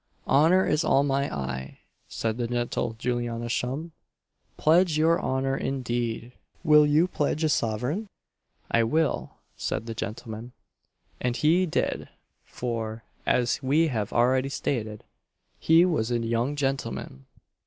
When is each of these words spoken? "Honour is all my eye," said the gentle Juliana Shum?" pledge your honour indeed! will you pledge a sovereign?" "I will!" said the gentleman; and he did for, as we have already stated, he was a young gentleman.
"Honour 0.27 0.65
is 0.65 0.83
all 0.83 1.03
my 1.03 1.31
eye," 1.31 1.81
said 2.07 2.37
the 2.39 2.47
gentle 2.47 2.93
Juliana 2.97 3.49
Shum?" 3.49 3.91
pledge 4.57 4.97
your 4.97 5.21
honour 5.21 5.55
indeed! 5.55 6.31
will 6.63 6.87
you 6.87 7.07
pledge 7.07 7.43
a 7.43 7.49
sovereign?" 7.49 8.07
"I 8.71 8.81
will!" 8.81 9.33
said 9.55 9.85
the 9.85 9.93
gentleman; 9.93 10.53
and 11.19 11.35
he 11.37 11.67
did 11.67 12.09
for, 12.43 13.03
as 13.27 13.61
we 13.61 13.89
have 13.89 14.11
already 14.11 14.49
stated, 14.49 15.03
he 15.59 15.85
was 15.85 16.09
a 16.09 16.17
young 16.17 16.55
gentleman. 16.55 17.27